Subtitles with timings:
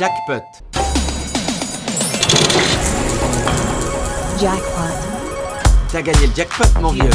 [0.00, 0.42] Jackpot.
[4.42, 4.94] Jackpot.
[5.92, 7.10] T'as gagné le jackpot, mon vieux.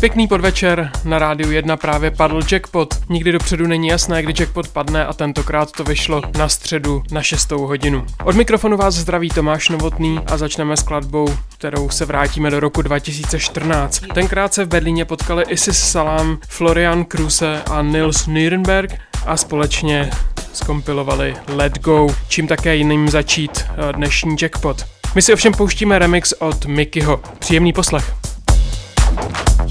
[0.00, 2.94] Pěkný podvečer, na rádiu 1 právě padl jackpot.
[3.08, 7.50] Nikdy dopředu není jasné, kdy jackpot padne a tentokrát to vyšlo na středu na 6.
[7.50, 8.06] hodinu.
[8.24, 11.28] Od mikrofonu vás zdraví Tomáš Novotný a začneme skladbou,
[11.58, 14.02] kterou se vrátíme do roku 2014.
[14.14, 20.10] Tenkrát se v Berlíně potkali Isis Salam, Florian Kruse a Nils Nürnberg a společně
[20.52, 24.86] skompilovali Let Go, čím také jiným začít eh, dnešní jackpot.
[25.14, 27.20] My si ovšem pouštíme remix od Mickeyho.
[27.38, 28.14] Příjemný poslech.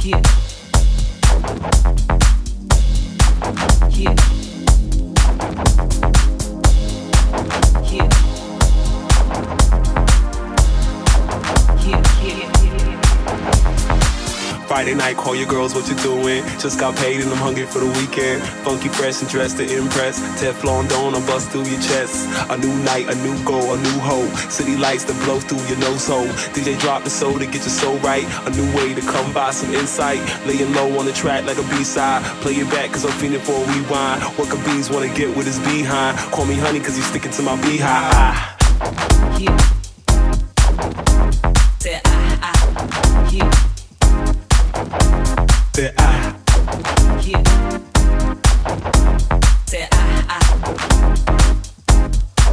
[0.04, 0.49] Yeah.
[14.80, 16.42] Friday night, call your girls, what you doing?
[16.58, 18.42] Just got paid and I'm hungry for the weekend.
[18.64, 20.22] Funky, fresh, and dressed to impress.
[20.40, 22.30] Teflon don't I bust through your chest.
[22.50, 24.32] A new night, a new goal, a new hope.
[24.50, 26.30] City lights that blow through your nose hole.
[26.56, 28.24] DJ drop the soul to get your soul right.
[28.48, 30.22] A new way to come by some insight.
[30.48, 32.24] Laying low on the track like a B-side.
[32.40, 34.24] Play it back cause I'm feeling for a rewind.
[34.38, 36.18] Worker bees wanna get with his behind.
[36.32, 38.16] Call me honey cause he's sticking to my beehive.
[41.84, 42.00] Yeah.
[42.06, 43.69] Ah, ah.
[45.80, 46.36] Say ah.
[47.24, 47.44] Yeah.
[49.66, 50.44] Say ah ah.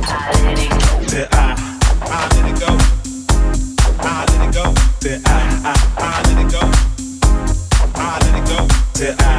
[0.04, 0.86] I let it go.
[1.08, 1.54] Say ah.
[2.02, 2.70] I let it go.
[3.98, 4.64] I let it go.
[5.00, 5.70] Say ah.
[5.70, 5.80] ah.
[5.98, 6.62] I let it go.
[7.96, 8.58] I let it go.
[8.94, 9.35] Say ah.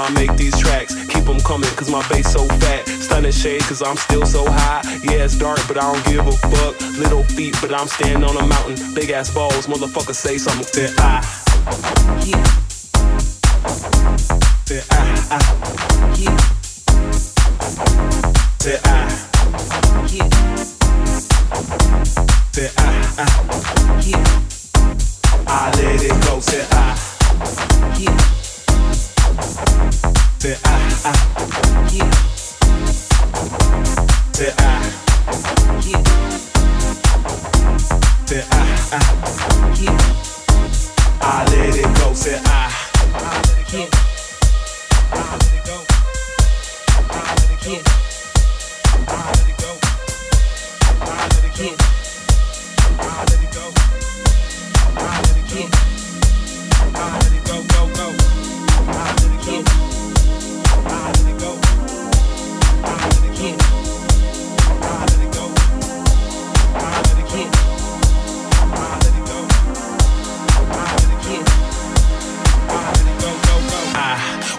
[0.00, 0.94] When I make these tracks.
[1.06, 2.86] Keep them coming, cause my bass so fat.
[2.88, 4.82] Stunning shade, cause I'm still so high.
[5.02, 6.80] Yeah, it's dark, but I don't give a fuck.
[6.98, 8.94] Little feet, but I'm standing on a mountain.
[8.94, 10.64] Big ass balls, motherfucker, say something.
[10.64, 12.59] Say ah, Yeah.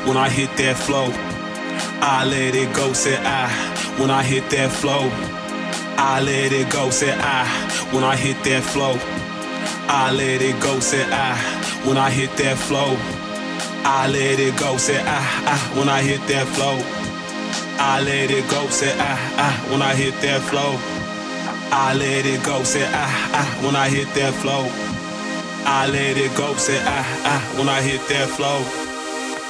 [0.06, 1.08] When I hit that flow,
[2.02, 3.48] I let it go, say I.
[4.00, 5.10] When I hit that flow,
[5.98, 7.46] I let it go, say I.
[7.94, 8.98] When I hit that flow,
[9.88, 11.38] I let it go, say I.
[11.86, 12.98] When I hit that flow,
[13.86, 15.22] I let it go, say I.
[15.78, 16.82] When I hit that flow,
[17.78, 19.52] I let it go, say I.
[19.70, 20.80] When I hit that flow,
[21.72, 23.64] I let it go, say I.
[23.64, 24.66] When I hit that flow,
[25.64, 27.02] I let it go, say I.
[27.34, 27.58] I.
[27.60, 28.81] When I hit that flow.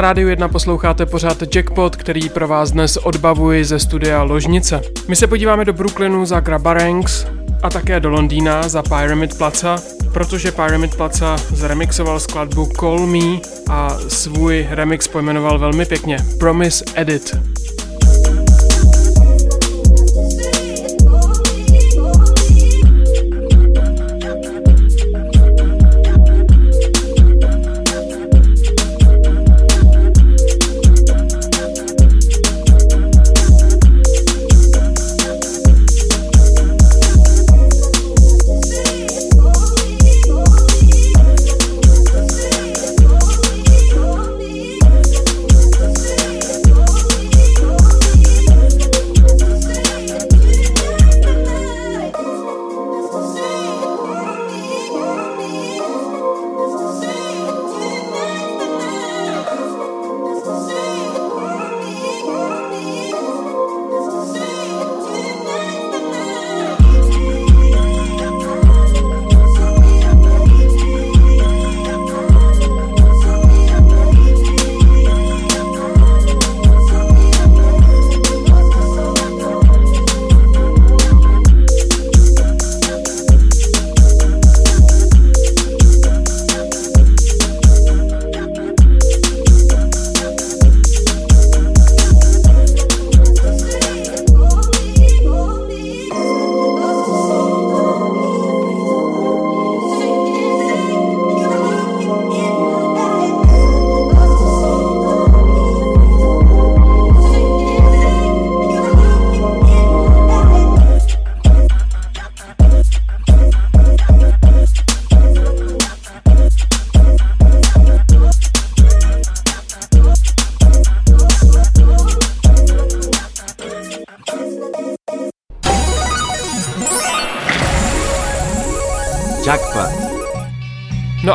[0.00, 4.80] Rádiu 1 posloucháte pořád Jackpot, který pro vás dnes odbavuji ze studia Ložnice.
[5.08, 7.26] My se podíváme do Brooklynu za Grabarangs
[7.62, 9.78] a také do Londýna za Pyramid Plaza,
[10.12, 17.49] protože Pyramid Plaza zremixoval skladbu Call Me a svůj remix pojmenoval velmi pěkně Promise Edit.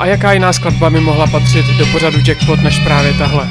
[0.05, 3.49] A jaká jiná skladba by mohla patřit do pořadu Jackpot než právě tahle?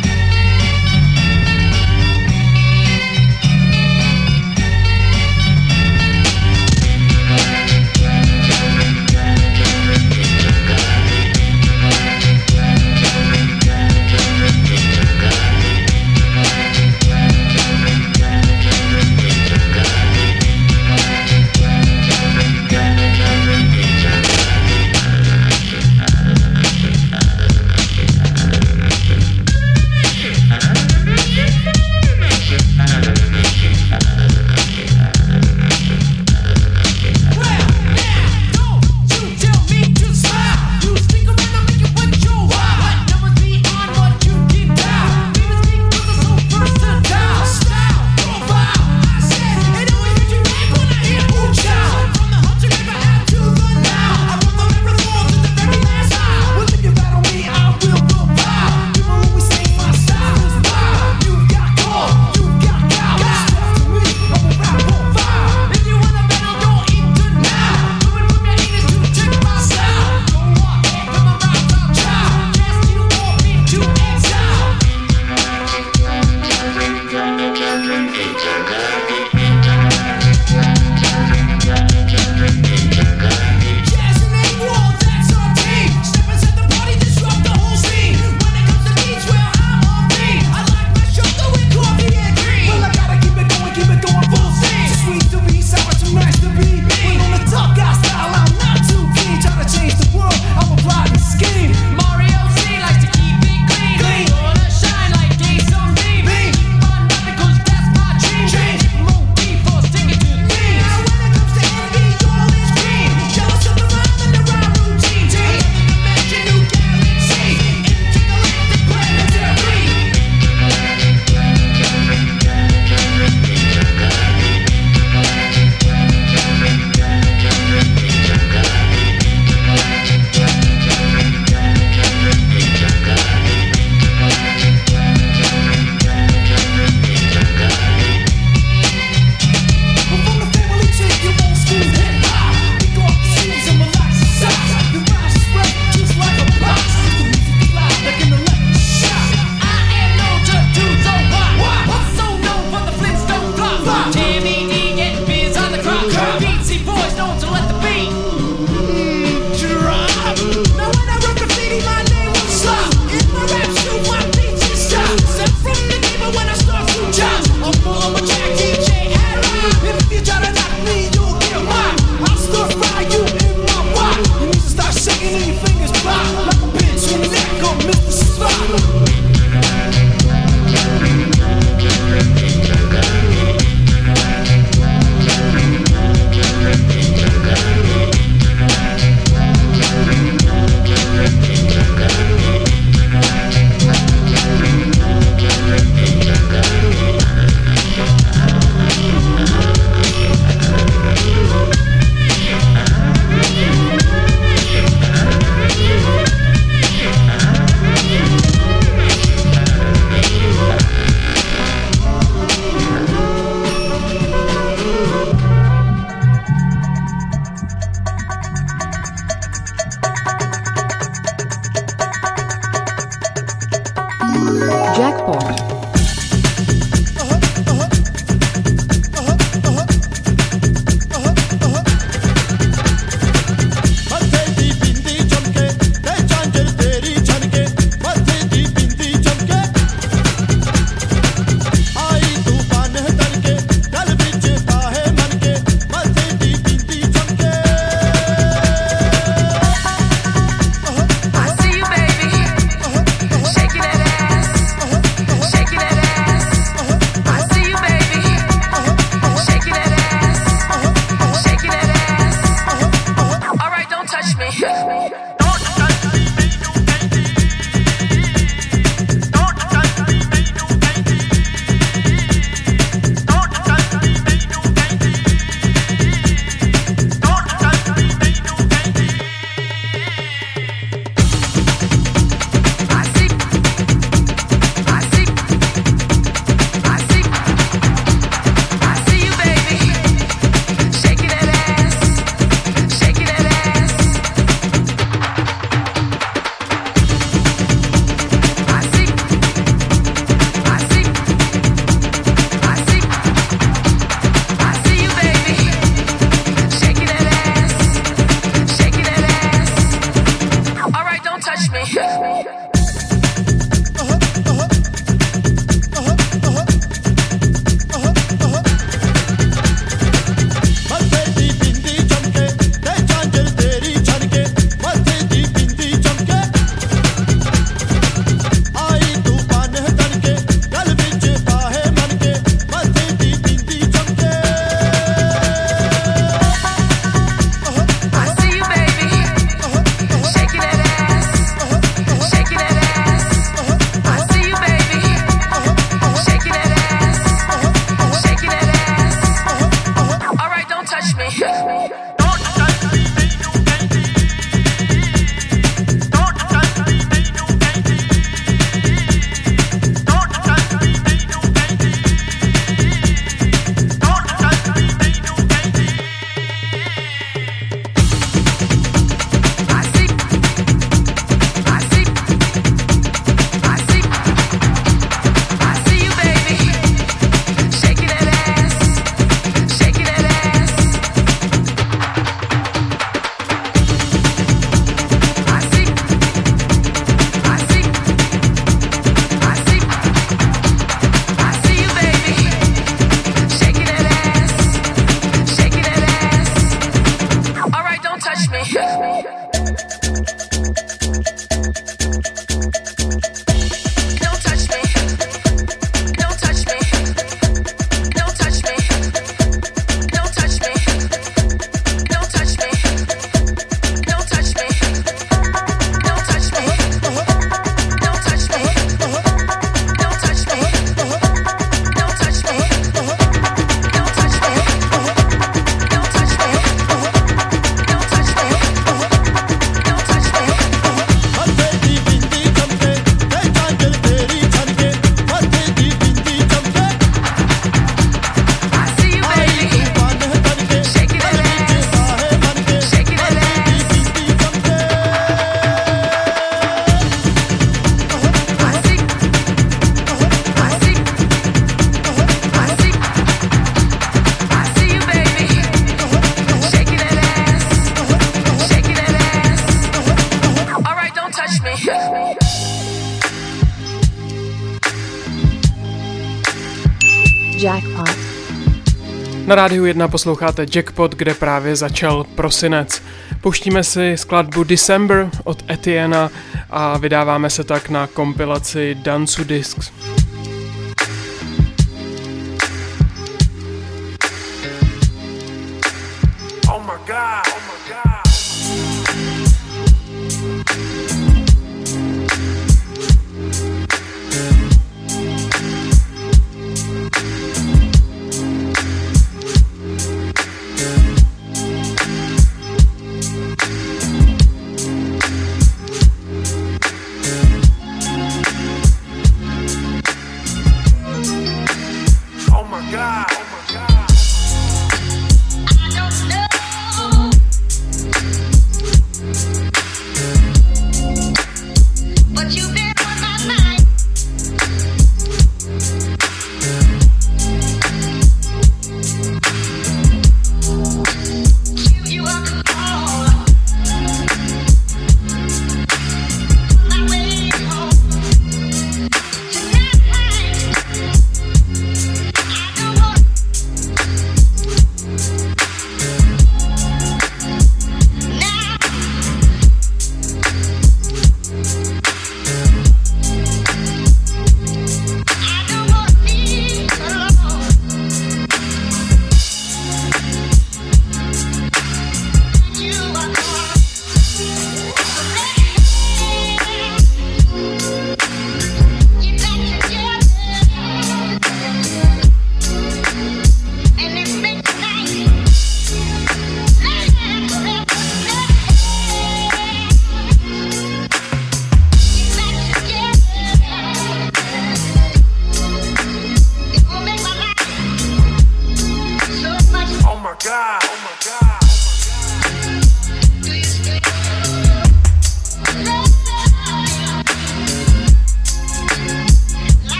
[469.54, 473.02] Na rádiu 1 posloucháte Jackpot, kde právě začal prosinec.
[473.40, 476.30] Pouštíme si skladbu December od Etienne
[476.70, 479.83] a vydáváme se tak na kompilaci Dancu Disc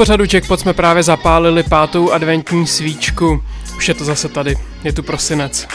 [0.00, 3.42] pořadu Jackpot jsme právě zapálili pátou adventní svíčku.
[3.76, 5.66] Už je to zase tady, je tu prosinec.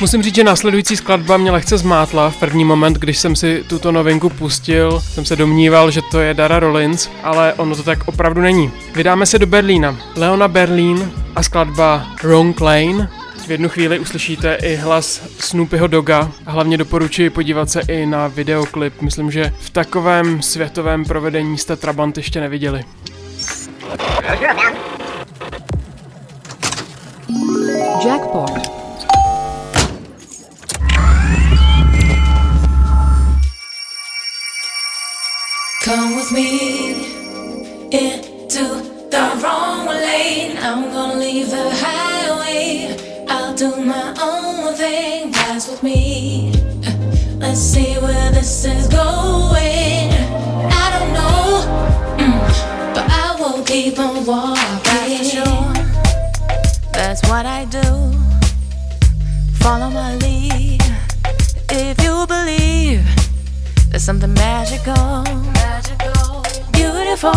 [0.00, 2.30] Musím říct, že následující skladba mě lehce zmátla.
[2.30, 6.34] V první moment, když jsem si tuto novinku pustil, jsem se domníval, že to je
[6.34, 8.70] Dara Rollins, ale ono to tak opravdu není.
[8.94, 9.96] Vydáme se do Berlína.
[10.16, 13.10] Leona Berlín a skladba Wrong Lane.
[13.46, 18.28] V jednu chvíli uslyšíte i hlas Snoopyho Doga a hlavně doporučuji podívat se i na
[18.28, 19.00] videoklip.
[19.00, 22.84] Myslím, že v takovém světovém provedení jste Trabant ještě neviděli.
[28.04, 28.50] Jackpot.
[35.84, 36.48] Come with me
[37.90, 38.64] into
[39.10, 40.58] the wrong lane.
[40.62, 42.03] I'm gonna leave the highway.
[45.64, 46.52] Rise with me.
[46.86, 50.10] Uh, Let's see where this is going.
[50.72, 55.74] I don't know, mm, but I will keep on walking.
[56.92, 57.82] That's what I do.
[59.54, 60.80] Follow my lead.
[61.70, 63.04] If you believe.
[63.90, 65.22] There's something magical,
[65.52, 67.32] magical, beautiful.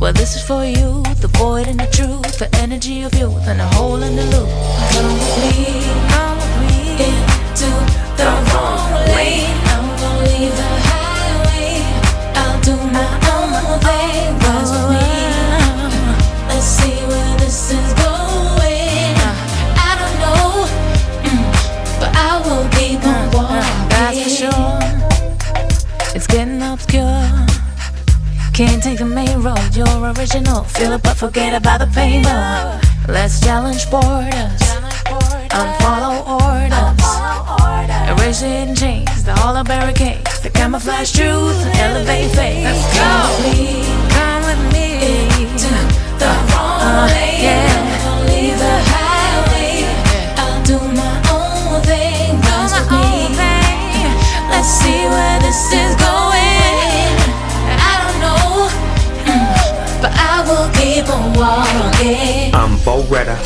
[0.00, 3.60] Well, this is for you, the void and the truth, the energy of youth and
[3.60, 4.48] a hole in the loop.
[4.92, 6.37] Come with me
[7.00, 7.70] into
[8.18, 9.56] the wrong lane.
[9.72, 11.82] I'm gonna leave the highway.
[12.40, 14.38] I'll do my own thing.
[14.44, 15.08] Rise with me.
[16.48, 19.14] Let's see where this is going.
[19.88, 20.66] I don't know,
[21.26, 21.44] mm,
[22.00, 23.88] but I will keep on walking.
[23.92, 24.78] That's for sure.
[26.16, 27.22] It's getting obscure.
[28.52, 29.86] Can't take the main road, you're
[30.18, 30.64] original.
[30.64, 32.84] Feel it, but forget about the payment.
[33.06, 34.62] Let's challenge borders,
[35.50, 36.27] unfollow.
[38.28, 42.62] Erase hidden chains, the hollow barricades, the camouflage truth, elevate faith.
[42.62, 43.08] Let's go.
[44.12, 45.72] Come with me to
[46.20, 47.40] the wrong lane.
[47.40, 48.04] Yeah.
[48.04, 49.88] I'll leave the highway.
[50.36, 52.36] I'll do my own thing.
[52.44, 53.56] Rise with me.
[54.52, 57.08] Let's see where this is going.
[57.80, 58.68] I don't know,
[59.24, 59.56] mm,
[60.02, 62.54] but I will keep on walking.
[62.54, 63.40] I'm Bo Redder,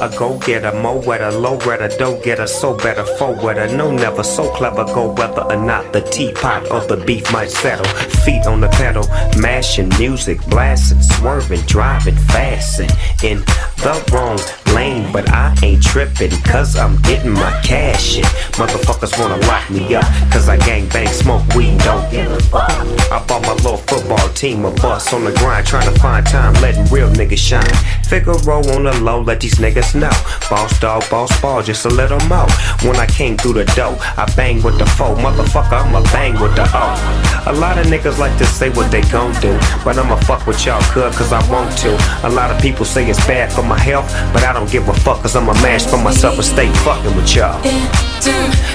[0.00, 4.22] a go getter, mo wetter, low redder, dough getter, so better, fo wetter, no never,
[4.22, 7.86] so clever, go whether or not the teapot or the beef might settle.
[8.24, 9.06] Feet on the pedal,
[9.40, 12.90] mashing music, blasting, swerving, driving, fast and
[13.22, 13.38] in
[13.78, 14.38] the wrong
[14.74, 18.24] lane, but I ain't tripping, cause I'm getting my cash in.
[18.58, 22.70] Motherfuckers wanna lock me up, cause I gang bang, smoke weed, don't give a fuck.
[23.10, 26.54] I bought my little football team a bus on the grind, trying to find time,
[26.54, 27.74] letting real niggas shine.
[28.08, 30.10] Figaro on the low, let these niggas know.
[30.50, 32.48] Boss dog, boss ball, just a little more.
[32.82, 35.14] When I came through the door, I bang with the foe.
[35.14, 37.44] Motherfucker, I'ma bang with the O.
[37.46, 40.64] A lot of niggas like to say what they gon' do, but I'ma fuck with
[40.64, 41.90] y'all, cuz, cause I want to.
[42.26, 44.94] A lot of people say it's bad for my health, but I don't give a
[44.94, 47.56] fuck, cause I'm a mash for myself and stay fucking with y'all.
[47.62, 48.32] into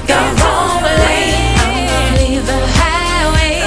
[0.07, 1.57] the wrong lane.
[1.59, 3.59] I'm leave the highway.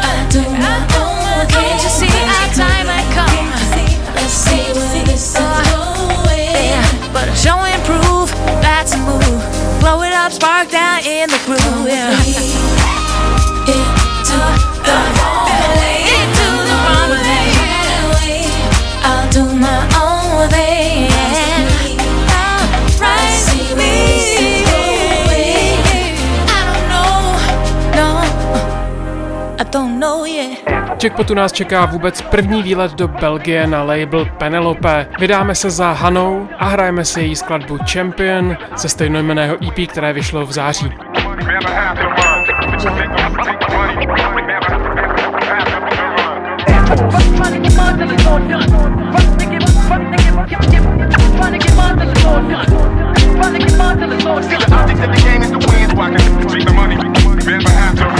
[0.00, 1.66] I do my own thing.
[1.66, 3.50] Can't you see our time had come?
[4.14, 7.12] Let's see where this is going.
[7.12, 8.30] But show and prove
[8.62, 9.42] that's a move.
[9.80, 11.88] Blow it up, spark down in the groove.
[11.88, 12.29] Yeah.
[31.02, 35.06] Jackpotu nás čeká vůbec první výlet do Belgie na label Penelope.
[35.18, 40.46] Vydáme se za Hanou a hrajeme si její skladbu Champion ze stejnojmeného EP, které vyšlo
[40.46, 40.90] v září.
[40.90, 40.98] Trying
[47.54, 48.66] to get my till it's all done.
[49.06, 49.62] Trying to get
[51.76, 52.66] my till it's all done.
[54.42, 56.96] Still the object of the game is to win, so I can treat the money.
[56.96, 58.19] Never have to.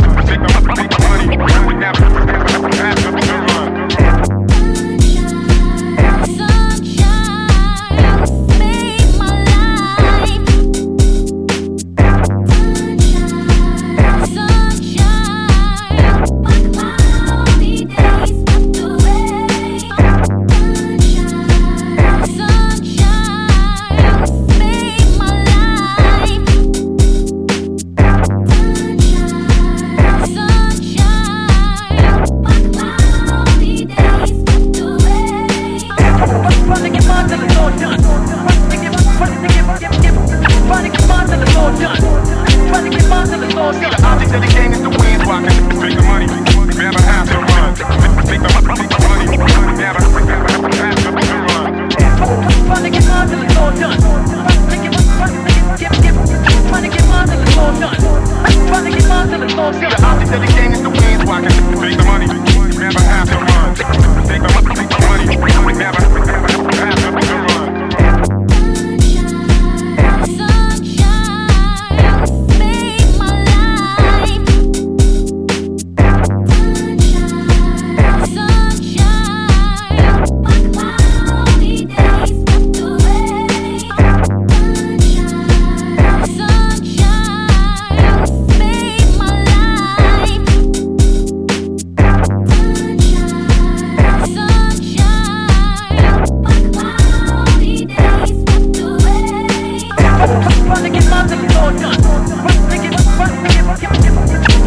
[100.65, 102.01] Trying to get my little Lord done.
[102.43, 103.63] Run to get, run to get,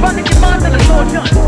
[0.02, 1.43] run to get my Lord done.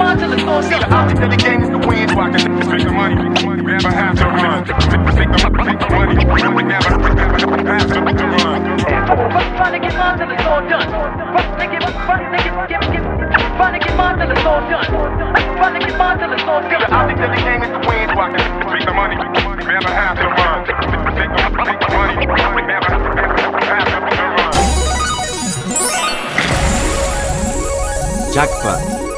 [0.00, 0.92] Mine till it's all done.
[0.92, 3.14] object of the game is the win, so I can take the money.
[3.62, 4.64] Never have to run.
[4.64, 6.16] Take the, take the money.
[6.16, 6.56] To trying
[9.70, 10.88] to get mine all done.
[10.90, 13.02] To get, to get, get, get,
[13.60, 14.88] trying to get mine all done.
[15.60, 16.92] Trying to get mine all The done.
[16.92, 18.40] object of the game is the win, so I can
[18.72, 19.16] take the money.
[19.16, 19.24] To.
[19.30, 19.92] Take the,
[21.12, 22.26] take the, the money.
[22.66, 24.09] Never have to run.
[28.34, 29.10] Jackpot.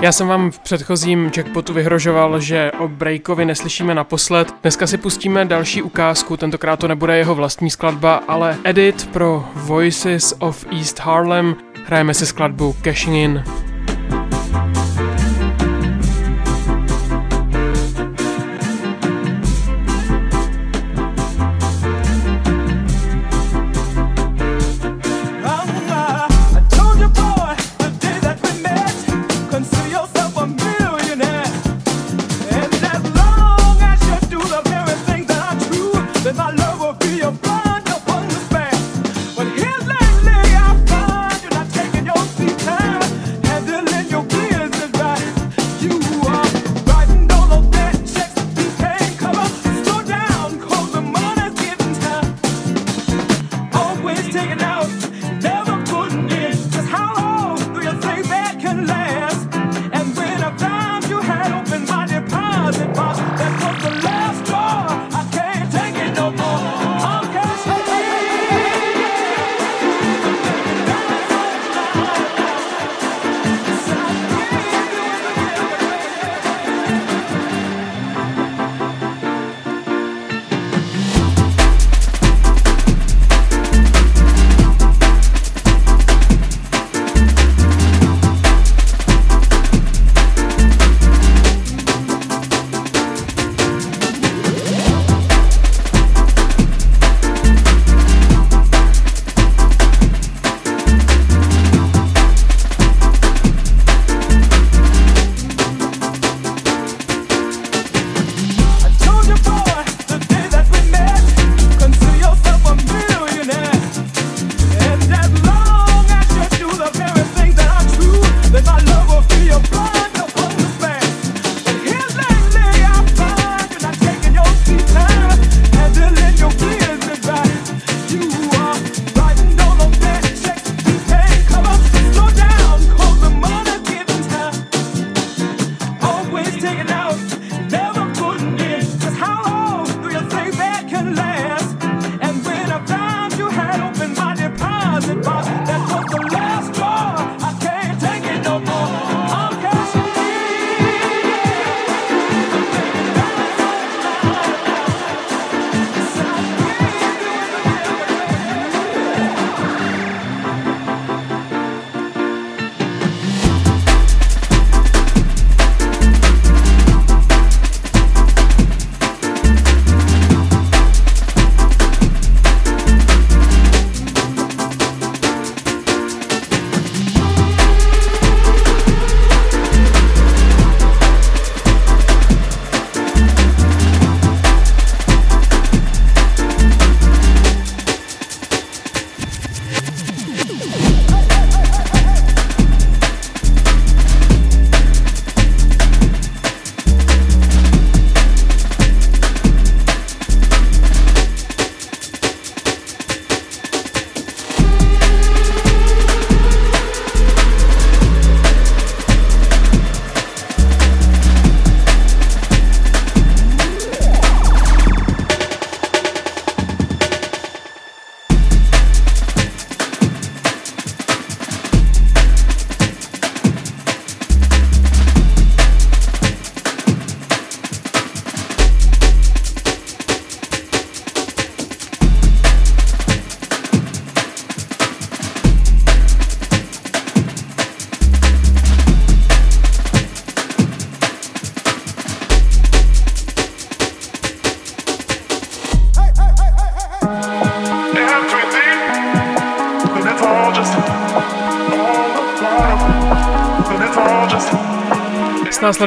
[0.00, 4.54] Já jsem vám v předchozím jackpotu vyhrožoval, že o Breakovi neslyšíme naposled.
[4.62, 10.34] Dneska si pustíme další ukázku, tentokrát to nebude jeho vlastní skladba, ale edit pro Voices
[10.38, 11.56] of East Harlem.
[11.86, 13.44] Hrajeme si skladbu Cashing In.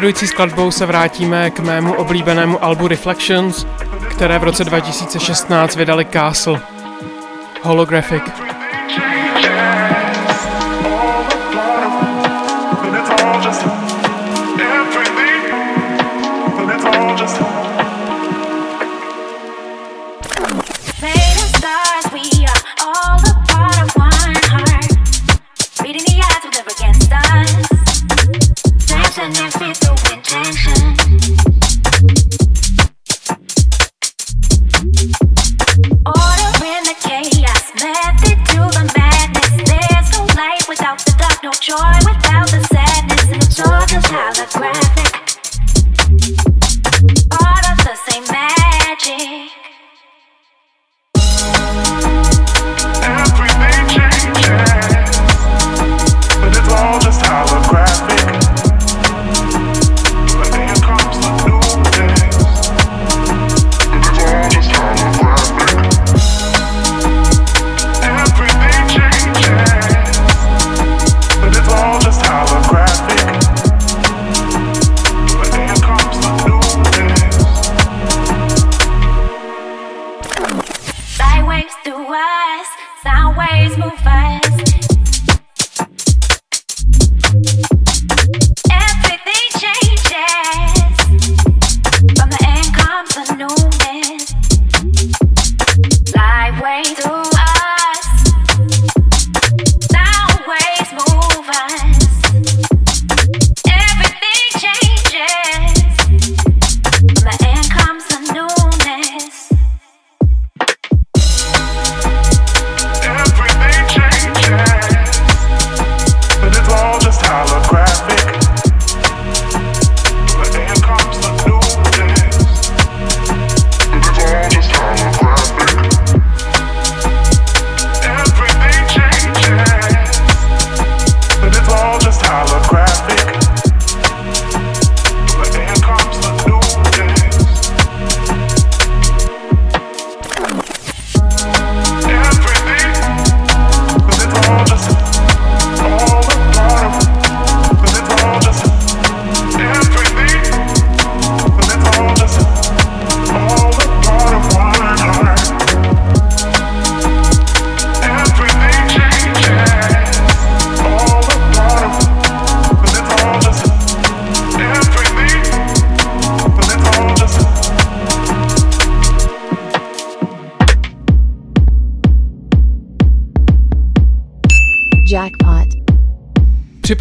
[0.02, 3.66] Následující skladbou se vrátíme k mému oblíbenému albu Reflections,
[4.10, 6.62] které v roce 2016 vydali Castle.
[7.62, 8.51] Holographic.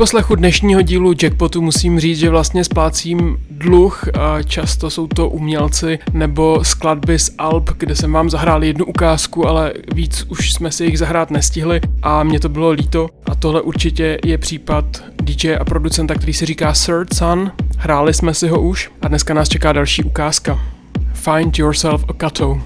[0.01, 4.05] poslechu dnešního dílu Jackpotu musím říct, že vlastně splácím dluh.
[4.47, 9.73] Často jsou to umělci nebo skladby z Alp, kde jsem vám zahrál jednu ukázku, ale
[9.95, 13.09] víc už jsme si jich zahrát nestihli a mě to bylo líto.
[13.31, 14.85] A tohle určitě je případ
[15.23, 17.53] DJ a producenta, který se říká Sir Sun.
[17.79, 20.61] Hráli jsme si ho už a dneska nás čeká další ukázka.
[21.13, 22.61] Find yourself a Kato.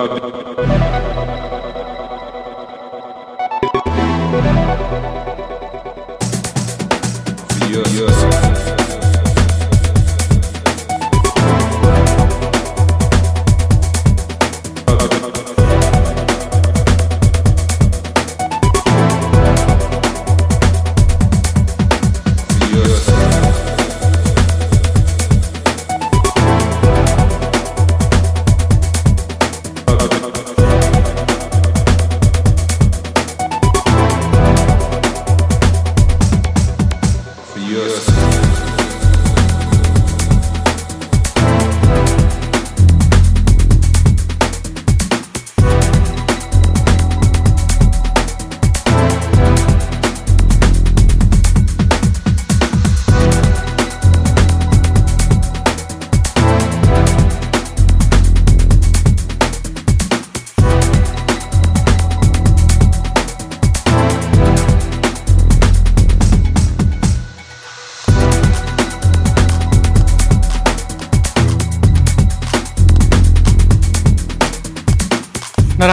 [0.00, 0.79] Thank you.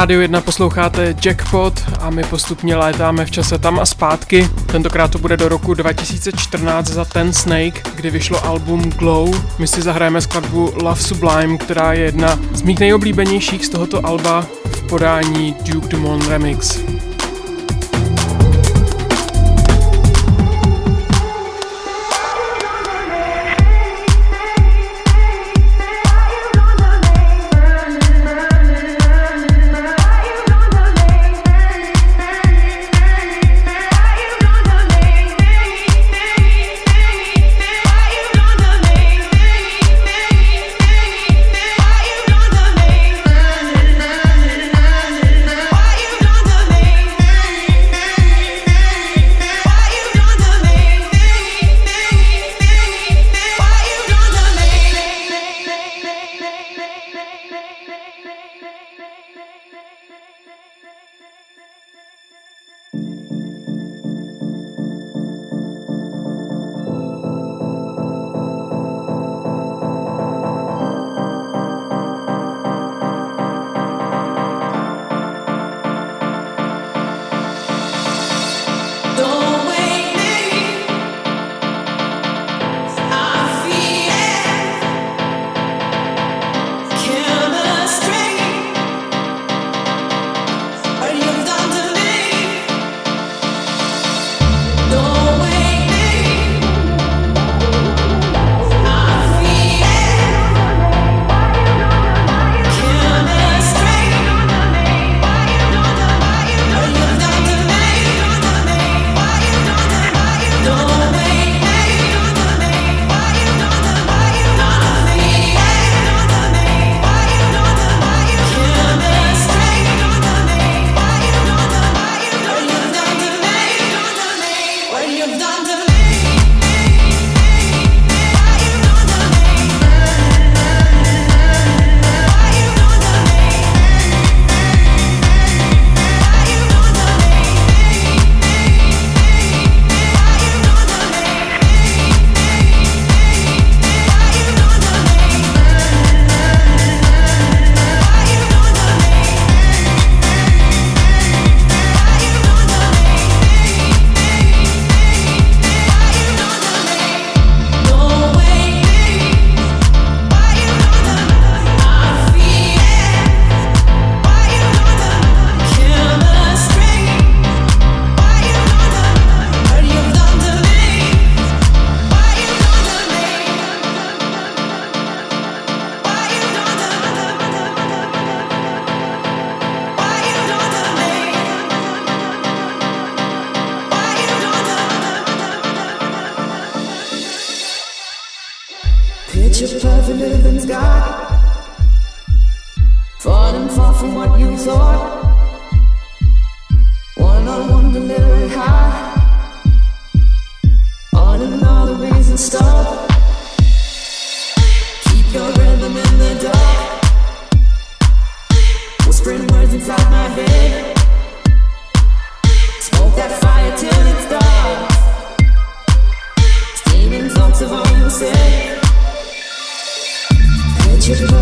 [0.07, 4.49] Rádiu 1 posloucháte Jackpot a my postupně létáme v čase tam a zpátky.
[4.71, 9.43] Tentokrát to bude do roku 2014 za Ten Snake, kdy vyšlo album Glow.
[9.59, 14.45] My si zahrajeme skladbu Love Sublime, která je jedna z mých nejoblíbenějších z tohoto alba
[14.65, 16.79] v podání Duke Dumont Remix.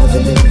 [0.07, 0.44] Picture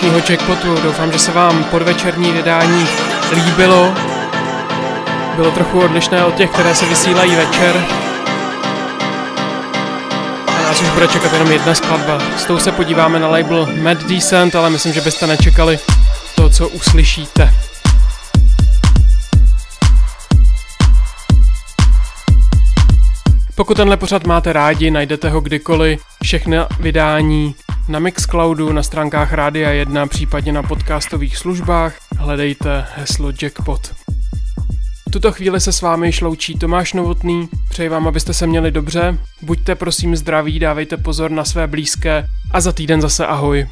[0.00, 0.82] dnešního Jackpotu.
[0.82, 2.86] Doufám, že se vám podvečerní vydání
[3.34, 3.94] líbilo.
[5.36, 7.84] Bylo trochu odlišné od těch, které se vysílají večer.
[10.46, 12.18] A nás už bude čekat jenom jedna skladba.
[12.36, 15.78] S tou se podíváme na label Mad Decent, ale myslím, že byste nečekali
[16.36, 17.54] to, co uslyšíte.
[23.54, 27.54] Pokud tenhle pořad máte rádi, najdete ho kdykoliv, všechna vydání
[27.88, 31.96] na Mixcloudu, na stránkách Rádia 1, případně na podcastových službách.
[32.16, 33.94] Hledejte heslo Jackpot.
[35.08, 37.48] V tuto chvíli se s vámi šloučí Tomáš Novotný.
[37.68, 39.18] Přeji vám, abyste se měli dobře.
[39.42, 43.66] Buďte prosím zdraví, dávejte pozor na své blízké a za týden zase ahoj.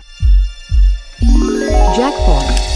[1.98, 2.75] Jackpot.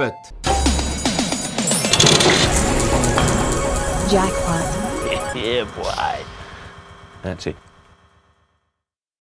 [0.00, 0.37] السبت